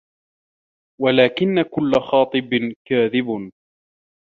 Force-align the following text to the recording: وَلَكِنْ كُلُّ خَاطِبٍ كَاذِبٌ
وَلَكِنْ 1.01 1.61
كُلُّ 1.61 2.01
خَاطِبٍ 2.11 2.73
كَاذِبٌ 2.87 3.51